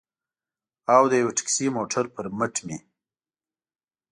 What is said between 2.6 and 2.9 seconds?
مې.